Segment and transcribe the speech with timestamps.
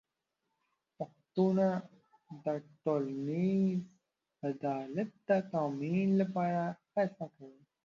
[0.97, 1.67] بنسټونه
[2.45, 2.47] د
[2.83, 3.83] ټولنیز
[4.49, 6.63] عدالت د تامین لپاره
[6.95, 7.63] هڅه کوي.